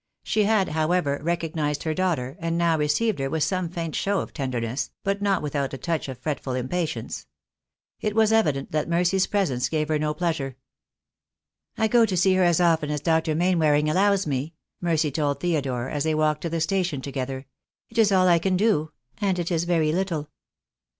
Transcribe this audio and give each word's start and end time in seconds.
She 0.23 0.45
had, 0.45 0.69
however, 0.69 1.19
recognised 1.21 1.83
her 1.83 1.93
daughter, 1.93 2.35
and 2.39 2.57
now 2.57 2.75
received 2.75 3.19
her 3.19 3.29
with 3.29 3.43
some 3.43 3.69
faint 3.69 3.93
show 3.93 4.19
of 4.21 4.33
tenderness, 4.33 4.89
but 5.03 5.21
not 5.21 5.43
without 5.43 5.75
a 5.75 5.77
touch 5.77 6.09
of 6.09 6.17
fretful 6.17 6.55
impatience. 6.55 7.27
It 7.99 8.15
was 8.15 8.31
evident 8.33 8.71
that 8.71 8.89
Mercy's 8.89 9.27
presence 9.27 9.69
gave 9.69 9.89
her 9.89 9.99
no 9.99 10.15
pleasure. 10.15 10.57
"I 11.77 11.87
go 11.87 12.07
to 12.07 12.17
see 12.17 12.33
her 12.33 12.43
as 12.43 12.59
often 12.59 12.89
as 12.89 12.99
Dr. 13.01 13.35
Mainwaring 13.35 13.89
allows 13.91 14.25
me," 14.25 14.55
Mercy 14.81 15.11
told 15.11 15.39
Theodore, 15.39 15.87
as 15.87 16.03
they 16.03 16.15
walked 16.15 16.41
to 16.41 16.49
the 16.49 16.61
station 16.61 17.01
together. 17.01 17.45
"It 17.91 17.99
is 17.99 18.11
all 18.11 18.27
I 18.27 18.39
can 18.39 18.57
do— 18.57 18.93
and 19.21 19.37
it 19.37 19.51
is 19.51 19.65
very 19.65 19.91
little. 19.91 20.31